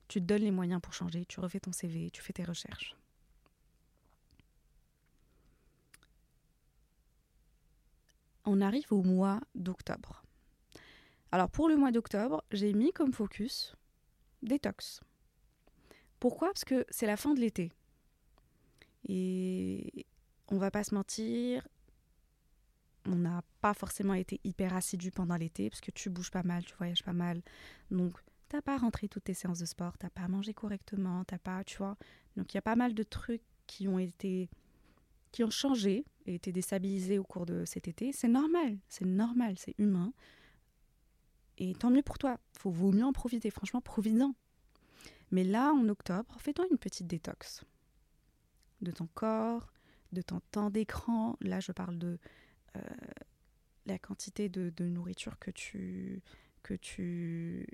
[0.08, 2.96] Tu te donnes les moyens pour changer, tu refais ton CV, tu fais tes recherches.
[8.46, 10.24] On arrive au mois d'octobre.
[11.32, 13.76] Alors pour le mois d'octobre, j'ai mis comme focus
[14.42, 15.02] détox.
[16.24, 16.48] Pourquoi?
[16.48, 17.70] Parce que c'est la fin de l'été.
[19.10, 20.06] Et
[20.48, 21.68] on va pas se mentir,
[23.06, 26.64] on n'a pas forcément été hyper assidu pendant l'été parce que tu bouges pas mal,
[26.64, 27.42] tu voyages pas mal.
[27.92, 31.62] Donc, t'as pas rentré toutes tes séances de sport, t'as pas mangé correctement, t'as pas,
[31.66, 31.98] tu vois.
[32.38, 34.50] Donc, il y a pas mal de trucs qui ont été,
[35.34, 38.14] qui ont changé et été déstabilisés au cours de cet été.
[38.14, 40.14] C'est normal, c'est normal, c'est humain.
[41.58, 42.40] Et tant mieux pour toi.
[42.58, 43.50] Faut vaut mieux en profiter.
[43.50, 44.34] Franchement, profites-en.
[45.34, 47.65] Mais là, en octobre, fais-toi une petite détox
[48.82, 49.74] de ton corps,
[50.12, 51.38] de ton temps d'écran.
[51.41, 52.19] Là, je parle de
[52.78, 52.82] euh,
[53.88, 56.22] la quantité de, nourriture que tu,
[56.62, 57.65] que, tu,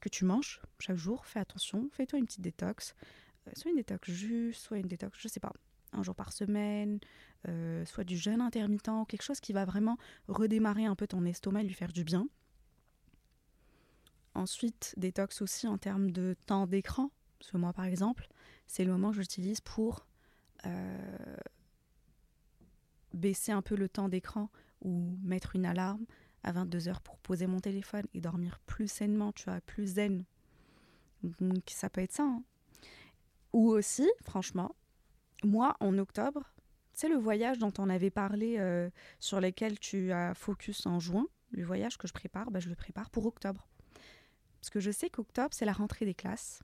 [0.00, 1.26] que tu manges chaque jour.
[1.26, 2.96] Fais attention, fais-toi une petite détox.
[3.46, 5.52] Euh, soit une détox juste, soit une détox, je sais pas,
[5.92, 6.98] un jour par semaine,
[7.46, 11.60] euh, soit du jeûne intermittent, quelque chose qui va vraiment redémarrer un peu ton estomac
[11.60, 12.28] et lui faire du bien.
[14.38, 17.10] Ensuite, détox aussi en termes de temps d'écran.
[17.40, 18.28] Parce que moi, par exemple,
[18.68, 20.06] c'est le moment que j'utilise pour
[20.64, 21.36] euh,
[23.12, 24.48] baisser un peu le temps d'écran
[24.82, 26.06] ou mettre une alarme
[26.44, 30.24] à 22h pour poser mon téléphone et dormir plus sainement, tu vois, plus zen.
[31.24, 32.22] Donc ça peut être ça.
[32.22, 32.44] Hein.
[33.52, 34.76] Ou aussi, franchement,
[35.42, 36.54] moi, en octobre,
[36.92, 41.26] c'est le voyage dont on avait parlé, euh, sur lequel tu as focus en juin,
[41.50, 43.66] le voyage que je prépare, bah, je le prépare pour octobre.
[44.60, 46.62] Parce que je sais qu'octobre, c'est la rentrée des classes.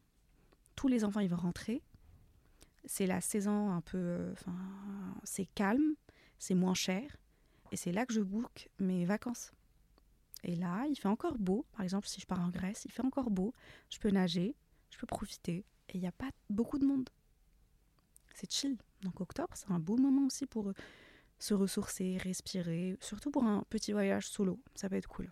[0.77, 1.83] Tous les enfants, ils vont rentrer.
[2.85, 3.99] C'est la saison un peu...
[3.99, 4.57] Euh, enfin,
[5.23, 5.95] c'est calme,
[6.39, 7.17] c'est moins cher.
[7.73, 9.53] Et c'est là que je book mes vacances.
[10.43, 11.65] Et là, il fait encore beau.
[11.73, 13.55] Par exemple, si je pars en Grèce, il fait encore beau.
[13.91, 14.55] Je peux nager,
[14.91, 15.65] je peux profiter.
[15.89, 17.09] Et il n'y a pas beaucoup de monde.
[18.35, 18.77] C'est chill.
[19.03, 20.73] Donc octobre, c'est un beau moment aussi pour
[21.39, 22.97] se ressourcer, respirer.
[23.01, 24.61] Surtout pour un petit voyage solo.
[24.75, 25.31] Ça peut être cool.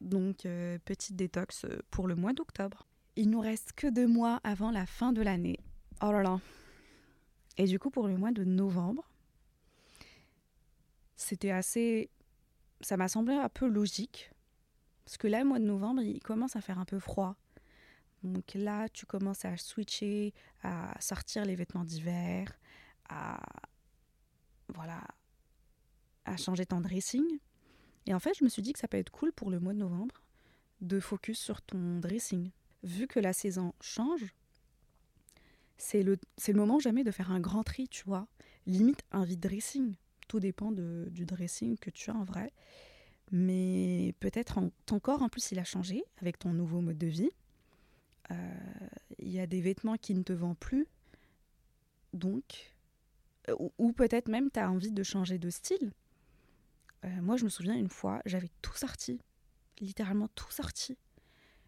[0.00, 2.86] Donc, euh, petite détox euh, pour le mois d'octobre.
[3.16, 5.58] Il nous reste que deux mois avant la fin de l'année.
[6.02, 6.40] Oh là là.
[7.56, 9.10] Et du coup, pour le mois de novembre,
[11.16, 12.10] c'était assez.
[12.80, 14.30] Ça m'a semblé un peu logique.
[15.04, 17.34] Parce que là, le mois de novembre, il commence à faire un peu froid.
[18.22, 20.32] Donc là, tu commences à switcher,
[20.62, 22.56] à sortir les vêtements d'hiver,
[23.08, 23.40] à.
[24.74, 25.00] Voilà,
[26.24, 27.24] à changer ton dressing.
[28.08, 29.74] Et en fait, je me suis dit que ça peut être cool pour le mois
[29.74, 30.22] de novembre
[30.80, 32.50] de focus sur ton dressing.
[32.82, 34.34] Vu que la saison change,
[35.76, 36.18] c'est le,
[36.54, 38.26] moment jamais de faire un grand tri, tu vois.
[38.64, 39.94] Limite un vide dressing.
[40.26, 42.50] Tout dépend du dressing que tu as en vrai.
[43.30, 47.30] Mais peut-être ton corps, en plus, il a changé avec ton nouveau mode de vie.
[48.30, 48.34] Euh,
[49.18, 50.86] il y a des vêtements qui ne te vendent plus.
[52.14, 52.74] Donc,
[53.50, 55.92] euh, ou, peut-être même tu as envie de changer de style.
[57.04, 59.20] Euh, moi, je me souviens une fois, j'avais tout sorti,
[59.80, 60.96] littéralement tout sorti.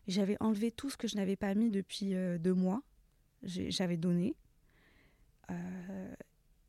[0.08, 2.82] J'avais enlevé tout ce que je n'avais pas mis depuis deux mois.
[3.42, 4.34] J'avais donné.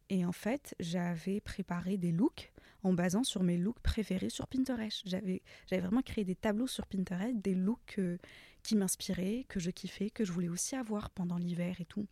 [0.10, 2.52] et en fait, j'avais préparé des looks
[2.84, 5.02] en basant sur mes looks préférés sur Pinterest.
[5.08, 8.00] J'avais vraiment créé des tableaux sur Pinterest, des looks
[8.62, 12.08] qui m'inspiraient, que je kiffais, que je voulais aussi avoir pendant l'hiver et tout.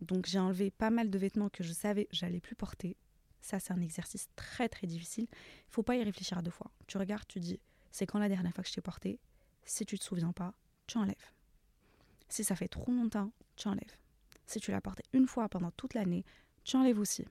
[0.00, 2.96] Donc j'ai enlevé pas mal de vêtements que je savais j'allais plus porter.
[3.40, 5.26] Ça, c'est un exercice très très difficile.
[5.30, 6.70] Il faut pas y réfléchir à deux fois.
[6.86, 9.18] Tu regardes, tu dis, c'est quand la dernière fois que je t'ai porté?
[9.64, 10.54] Si tu te souviens pas,
[10.86, 11.32] tu enlèves.
[12.28, 13.96] Si ça fait trop longtemps, tu enlèves.
[14.46, 16.24] Si tu l'as porté une fois pendant toute l'année,
[16.64, 17.24] tu enlèves aussi.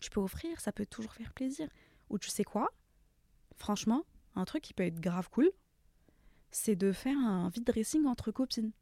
[0.00, 1.68] Tu peux offrir, ça peut toujours faire plaisir.
[2.10, 2.70] Ou tu sais quoi?
[3.56, 5.50] Franchement, un truc qui peut être grave cool,
[6.50, 8.72] c'est de faire un vide dressing entre copines.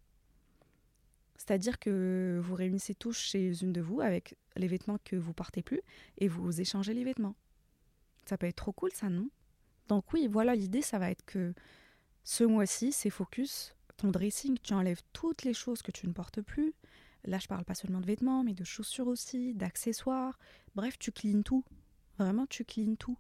[1.37, 5.62] C'est-à-dire que vous réunissez tous chez une de vous avec les vêtements que vous portez
[5.62, 5.83] plus
[6.18, 7.37] et vous échangez les vêtements.
[8.25, 9.29] Ça peut être trop cool, ça, non?
[9.88, 11.55] Donc oui, voilà, l'idée, ça va être que
[12.25, 14.59] ce mois-ci, c'est focus ton dressing.
[14.62, 16.75] Tu enlèves toutes les choses que tu ne portes plus.
[17.25, 20.38] Là, je parle pas seulement de vêtements, mais de chaussures aussi, d'accessoires.
[20.75, 21.64] Bref, tu cleans tout.
[22.18, 23.18] Vraiment, tu cleans tout.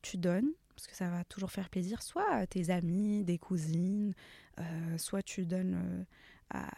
[0.00, 4.14] Tu donnes, parce que ça va toujours faire plaisir, soit à tes amis, des cousines,
[4.58, 6.04] euh, soit tu donnes euh,
[6.50, 6.70] à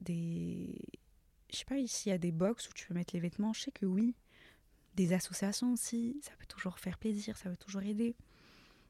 [0.00, 0.78] des...
[1.50, 3.52] Je sais pas, ici, il y a des box où tu peux mettre les vêtements,
[3.52, 4.14] je sais que oui.
[4.94, 8.14] Des associations aussi, ça peut toujours faire plaisir, ça peut toujours aider.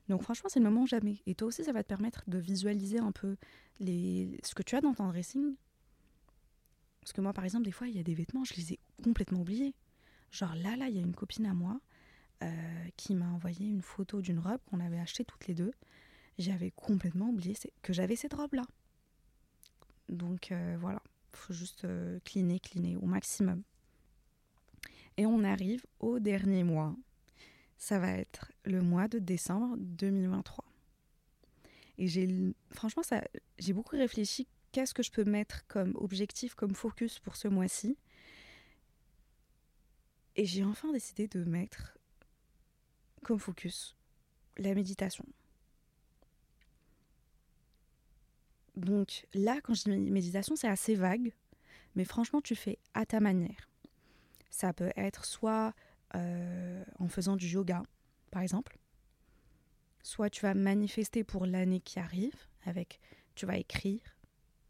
[0.08, 1.22] Donc franchement, c'est le moment jamais.
[1.26, 3.36] Et toi aussi, ça va te permettre de visualiser un peu
[3.78, 4.38] les...
[4.42, 5.54] ce que tu as dans ton dressing.
[7.00, 8.80] Parce que moi, par exemple, des fois, il y a des vêtements, je les ai
[9.02, 9.74] complètement oubliés.
[10.30, 11.80] Genre là, là, il y a une copine à moi
[12.42, 15.72] euh, qui m'a envoyé une photo d'une robe qu'on avait achetée toutes les deux.
[16.38, 18.64] J'avais complètement oublié que j'avais cette robe-là.
[20.08, 20.99] Donc euh, voilà,
[21.36, 23.62] faut juste euh, cleaner, cleaner au maximum.
[25.16, 26.96] Et on arrive au dernier mois.
[27.78, 30.64] Ça va être le mois de décembre 2023.
[31.98, 33.22] Et j'ai franchement ça
[33.58, 37.96] j'ai beaucoup réfléchi qu'est-ce que je peux mettre comme objectif, comme focus pour ce mois-ci.
[40.36, 41.98] Et j'ai enfin décidé de mettre
[43.22, 43.96] comme focus
[44.56, 45.26] la méditation.
[48.80, 51.32] Donc là, quand je dis méditation, c'est assez vague,
[51.94, 53.68] mais franchement, tu fais à ta manière.
[54.50, 55.74] Ça peut être soit
[56.14, 57.82] euh, en faisant du yoga,
[58.30, 58.78] par exemple,
[60.02, 63.00] soit tu vas manifester pour l'année qui arrive, avec
[63.34, 64.00] tu vas écrire,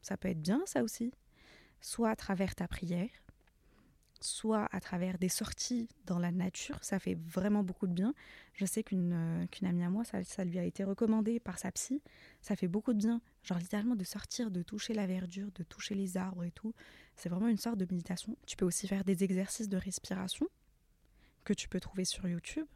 [0.03, 1.12] ça peut être bien ça aussi,
[1.81, 3.09] soit à travers ta prière,
[4.20, 8.14] soit à travers des sorties dans la nature, ça fait vraiment beaucoup de bien.
[8.53, 12.03] Je sais qu'une euh, amie à moi, ça, lui a été recommandé par sa psy,
[12.42, 13.20] ça fait beaucoup de bien.
[13.42, 16.74] Genre littéralement de sortir, de toucher la verdure, de toucher les arbres et tout.
[17.16, 18.37] C'est vraiment une sorte de méditation.
[18.46, 20.46] Tu peux aussi faire des exercices de respiration
[21.44, 22.66] que tu peux trouver sur YouTube.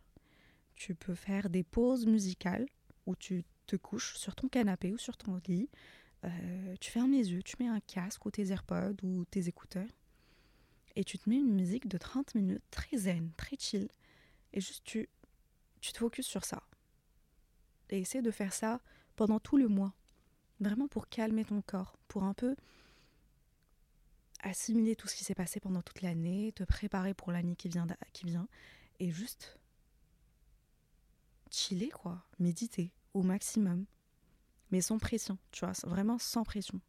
[0.74, 2.66] Tu peux faire des pauses musicales
[3.06, 5.68] où tu te couches sur ton canapé ou sur ton lit.
[6.24, 9.88] Euh, tu fermes les yeux, tu mets un casque ou tes AirPods ou tes écouteurs
[10.96, 13.88] et tu te mets une musique de 30 minutes très zen, très chill,
[14.52, 15.08] et juste tu,
[15.80, 16.62] tu te focuses sur ça.
[17.90, 18.80] Et essaie de faire ça
[19.16, 19.94] pendant tout le mois,
[20.64, 22.56] vraiment pour calmer ton corps, pour un peu
[24.40, 27.86] assimiler tout ce qui s'est passé pendant toute l'année, te préparer pour l'année qui vient,
[28.12, 28.48] qui vient,
[29.00, 29.58] et juste
[31.50, 33.86] chiller quoi, méditer au maximum,
[34.70, 36.80] mais sans pression, tu vois, vraiment sans pression.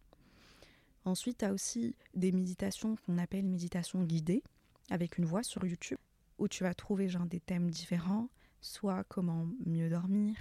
[1.06, 4.44] Ensuite, tu as aussi des méditations qu'on appelle méditations guidées,
[4.90, 6.00] avec une voix sur YouTube,
[6.40, 10.36] où tu vas trouver genre des thèmes différents, soit comment mieux dormir,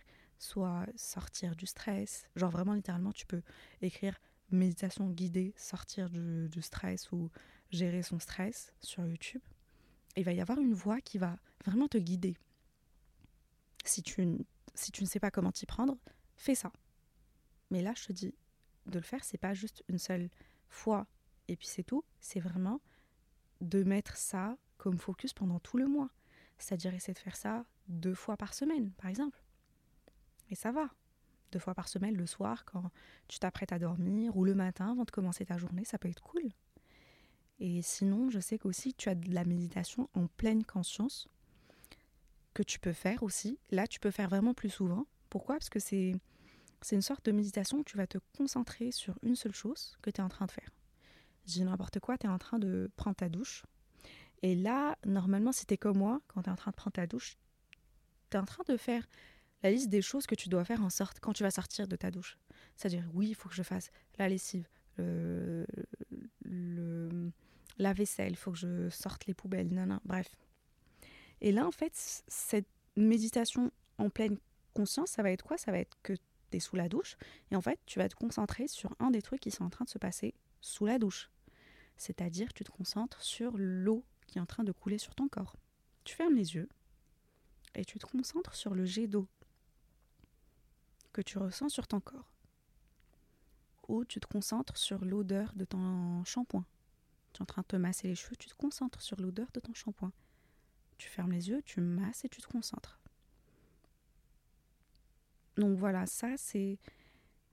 [0.45, 2.29] soit sortir du stress.
[2.37, 3.43] Genre vraiment littéralement, tu peux
[3.81, 4.21] écrire
[4.51, 7.31] méditation guidée, sortir du, stress ou
[7.71, 9.43] gérer son stress sur YouTube.
[10.17, 12.37] il va y avoir une voix qui va vraiment te guider.
[13.85, 15.97] Si tu, ne sais pas comment t'y prendre,
[16.37, 16.73] fais ça.
[17.71, 18.35] Mais là, je te dis,
[18.87, 20.29] de le faire, c'est pas juste une seule
[20.69, 21.07] fois
[21.49, 22.05] et puis c'est tout.
[22.21, 22.81] C'est vraiment
[23.61, 26.11] de mettre ça comme focus pendant tout le mois.
[26.59, 29.44] C'est-à-dire essayer de faire ça deux fois par semaine, par exemple.
[30.51, 30.89] Et ça va.
[31.53, 32.91] Deux fois par semaine, le soir, quand
[33.29, 36.23] tu t'apprêtes à dormir, ou le matin, avant de commencer ta journée, ça peut être
[36.23, 36.43] cool.
[37.61, 41.29] Et sinon, je sais qu'aussi tu as de la méditation en pleine conscience.
[42.55, 45.07] que tu peux faire aussi, là tu peux faire vraiment plus souvent.
[45.31, 45.57] Pourquoi?
[45.57, 46.15] Parce que c'est
[46.83, 50.11] c'est une sorte de méditation où tu vas te concentrer sur une seule chose que
[50.11, 50.69] tu es en train de faire.
[51.47, 53.65] Je dis n'importe quoi, tu es en train de prendre ta douche.
[54.43, 56.93] Et là, normalement, si tu es comme moi, quand tu es en train de prendre
[56.93, 57.39] ta douche,
[58.31, 59.07] tu es en train de faire
[59.65, 61.97] la liste des choses que tu dois faire en sorte quand tu vas sortir de
[61.97, 62.39] ta douche.
[62.77, 65.67] C'est-à-dire, oui, il faut que je fasse la lessive, le,
[67.79, 70.29] la vaisselle, il faut que je sorte les poubelles, non, bref.
[71.41, 71.93] Et là, en fait,
[72.29, 74.39] cette méditation en pleine
[74.75, 75.57] conscience, ça va être quoi?
[75.57, 77.17] Ça va être que tu es sous la douche
[77.51, 79.87] et en fait, tu vas te concentrer sur un des trucs qui sont en train
[79.87, 81.31] de se passer sous la douche.
[81.97, 85.57] C'est-à-dire, tu te concentres sur l'eau qui est en train de couler sur ton corps.
[86.05, 86.69] Tu fermes les yeux
[87.75, 89.27] et tu te concentres sur le jet d'eau
[91.15, 92.31] que tu ressens sur ton corps.
[93.89, 96.67] Ou tu te concentres sur l'odeur de ton shampoing.
[97.33, 99.61] Tu es en train de te masser les cheveux, tu te concentres sur l'odeur de
[99.61, 100.13] ton shampoing.
[100.99, 103.01] Tu fermes les yeux, tu masses et tu te concentres.
[105.57, 106.79] Donc voilà, ça c'est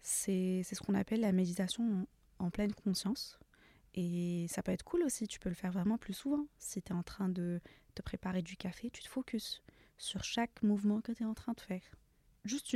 [0.02, 2.08] c'est ce qu'on appelle la méditation
[2.40, 3.40] en, pleine conscience.
[3.94, 6.48] Et ça peut être cool aussi, tu peux le faire vraiment plus souvent.
[6.58, 7.62] Si tu es en train de
[7.94, 9.62] te préparer du café, tu te focuses
[9.98, 11.84] sur chaque mouvement que tu es en train de faire.
[12.46, 12.76] Juste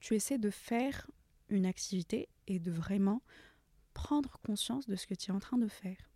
[0.00, 1.10] tu essaies de faire
[1.48, 3.22] une activité et de vraiment
[3.94, 6.10] prendre conscience de ce que tu es en train de faire.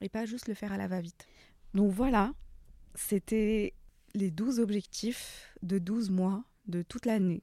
[0.00, 1.26] Et pas juste le faire à la va-vite.
[1.74, 2.32] Donc voilà,
[2.94, 3.74] c'était
[4.14, 7.42] les 12 objectifs de 12 mois de toute l'année.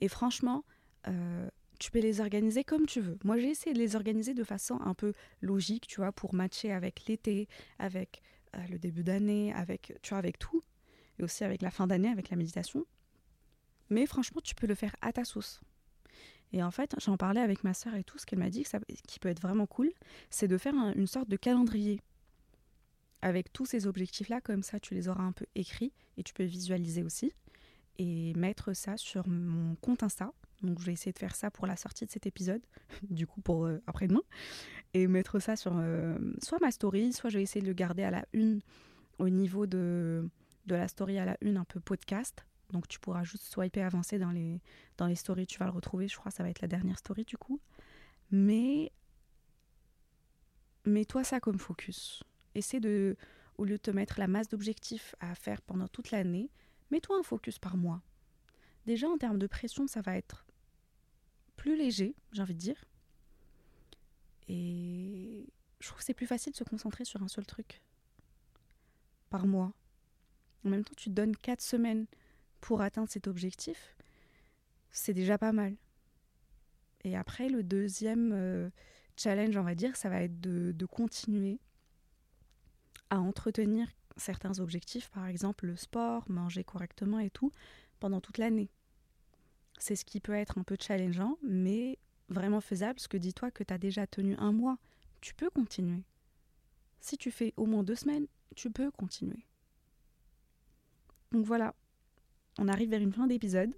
[0.00, 0.64] Et franchement,
[1.08, 3.18] euh, tu peux les organiser comme tu veux.
[3.24, 6.72] Moi, j'ai essayé de les organiser de façon un peu logique, tu vois, pour matcher
[6.72, 8.22] avec l'été, avec
[8.54, 10.62] euh, le début d'année, avec, tu vois, avec tout.
[11.18, 12.86] Et aussi avec la fin d'année, avec la méditation.
[13.90, 15.60] Mais franchement, tu peux le faire à ta sauce.
[16.52, 18.78] Et en fait, j'en parlais avec ma sœur et tout, ce qu'elle m'a dit, ça,
[19.06, 19.90] qui peut être vraiment cool,
[20.30, 22.00] c'est de faire une sorte de calendrier
[23.22, 26.44] avec tous ces objectifs-là, comme ça tu les auras un peu écrits et tu peux
[26.44, 27.32] visualiser aussi
[27.98, 30.32] et mettre ça sur mon compte Insta.
[30.62, 32.62] Donc je vais essayer de faire ça pour la sortie de cet épisode,
[33.10, 34.22] du coup pour euh, après-demain,
[34.94, 38.02] et mettre ça sur euh, soit ma story, soit je vais essayer de le garder
[38.04, 38.60] à la une
[39.18, 40.28] au niveau de,
[40.66, 42.46] de la story à la une un peu podcast.
[42.70, 44.60] Donc tu pourras juste swiper avancer dans les,
[44.96, 46.98] dans les stories, tu vas le retrouver, je crois que ça va être la dernière
[46.98, 47.60] story du coup.
[48.30, 48.92] Mais
[50.84, 52.22] mets-toi ça comme focus.
[52.54, 53.16] Essaie de,
[53.58, 56.50] au lieu de te mettre la masse d'objectifs à faire pendant toute l'année,
[56.90, 58.02] mets-toi un focus par mois.
[58.86, 60.46] Déjà en termes de pression, ça va être
[61.56, 62.84] plus léger, j'ai envie de dire.
[64.48, 65.46] Et
[65.80, 67.82] je trouve que c'est plus facile de se concentrer sur un seul truc
[69.28, 69.72] par mois.
[70.64, 72.06] En même temps, tu donnes 4 semaines
[72.66, 73.96] pour atteindre cet objectif.
[74.90, 75.76] C'est déjà pas mal.
[77.04, 78.70] Et après, le deuxième euh,
[79.16, 81.60] challenge, on va dire, ça va être de continuer
[83.08, 83.86] à entretenir
[84.16, 87.52] certains objectifs, par exemple le sport, manger correctement et tout,
[88.00, 88.68] pendant toute l'année.
[89.78, 92.00] C'est ce qui peut être un peu challengeant, mais
[92.30, 94.78] vraiment faisable, parce que dis-toi que tu as déjà tenu un mois,
[95.20, 96.02] tu peux continuer.
[97.00, 99.46] Si tu fais au moins deux semaines, tu peux continuer.
[101.30, 101.76] Donc voilà,
[102.58, 103.74] on arrive vers une fin d'épisode.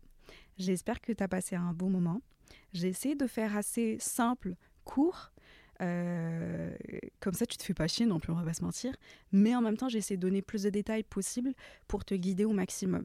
[0.59, 2.21] J'espère que tu as passé un bon moment.
[2.73, 4.55] J'ai essayé de faire assez simple,
[4.85, 5.33] court,
[5.81, 6.71] euh,
[7.21, 8.95] comme ça, tu te fais pas chier non plus, on va pas se mentir.
[9.33, 11.55] Mais en même temps, j'ai essayé de donner plus de détails possibles
[11.87, 13.05] pour te guider au maximum.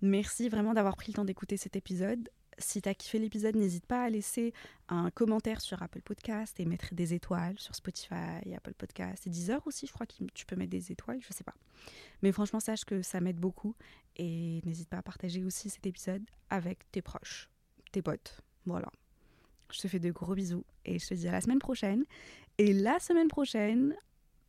[0.00, 2.28] Merci vraiment d'avoir pris le temps d'écouter cet épisode.
[2.58, 4.52] Si tu as kiffé l'épisode, n'hésite pas à laisser
[4.88, 9.66] un commentaire sur Apple Podcast et mettre des étoiles sur Spotify, Apple Podcast et Deezer
[9.66, 9.86] aussi.
[9.86, 11.54] Je crois que tu peux mettre des étoiles, je sais pas.
[12.22, 13.74] Mais franchement, sache que ça m'aide beaucoup
[14.16, 17.48] et n'hésite pas à partager aussi cet épisode avec tes proches,
[17.90, 18.40] tes potes.
[18.66, 18.90] Voilà.
[19.72, 22.04] Je te fais de gros bisous et je te dis à la semaine prochaine.
[22.58, 23.96] Et la semaine prochaine,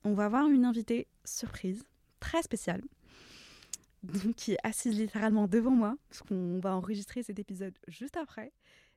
[0.03, 1.83] on va avoir une invitée surprise,
[2.19, 2.81] très spéciale,
[4.35, 8.51] qui est assise littéralement devant moi, parce qu'on va enregistrer cet épisode juste après.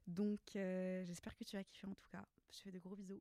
[0.06, 2.24] Donc euh, j'espère que tu vas kiffer en tout cas.
[2.52, 3.20] Je te fais de gros bisous.